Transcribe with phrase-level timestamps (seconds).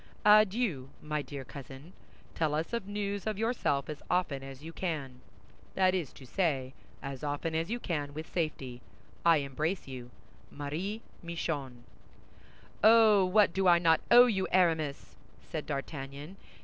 [0.25, 1.93] "Adieu, my dear cousin.
[2.33, 5.21] Tell us news of yourself as often as you can;
[5.75, 8.81] that is to say, as often as you can with safety.
[9.23, 10.09] I embrace you.
[10.49, 11.83] "MARIE MICHON"
[12.83, 16.37] "Oh, what do I not owe you, Aramis?" said D'Artagnan.